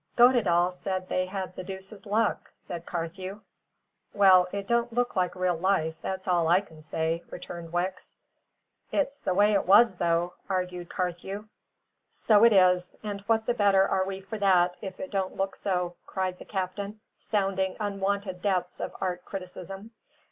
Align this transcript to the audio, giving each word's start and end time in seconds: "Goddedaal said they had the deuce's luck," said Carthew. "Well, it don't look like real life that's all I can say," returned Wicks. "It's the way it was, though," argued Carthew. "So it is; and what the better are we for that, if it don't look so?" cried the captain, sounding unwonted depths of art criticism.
"Goddedaal 0.15 0.71
said 0.73 1.07
they 1.09 1.27
had 1.27 1.55
the 1.55 1.63
deuce's 1.63 2.07
luck," 2.07 2.51
said 2.59 2.87
Carthew. 2.87 3.41
"Well, 4.15 4.47
it 4.51 4.65
don't 4.65 4.91
look 4.91 5.15
like 5.15 5.35
real 5.35 5.55
life 5.57 5.93
that's 6.01 6.27
all 6.27 6.47
I 6.47 6.59
can 6.61 6.81
say," 6.81 7.21
returned 7.29 7.71
Wicks. 7.71 8.15
"It's 8.91 9.19
the 9.19 9.35
way 9.35 9.53
it 9.53 9.67
was, 9.67 9.93
though," 9.93 10.33
argued 10.49 10.89
Carthew. 10.89 11.47
"So 12.11 12.43
it 12.43 12.51
is; 12.51 12.95
and 13.03 13.21
what 13.27 13.45
the 13.45 13.53
better 13.53 13.87
are 13.87 14.03
we 14.05 14.21
for 14.21 14.39
that, 14.39 14.73
if 14.81 14.99
it 14.99 15.11
don't 15.11 15.37
look 15.37 15.55
so?" 15.55 15.97
cried 16.07 16.39
the 16.39 16.45
captain, 16.45 16.99
sounding 17.19 17.77
unwonted 17.79 18.41
depths 18.41 18.79
of 18.79 18.95
art 19.01 19.23
criticism. 19.23 19.91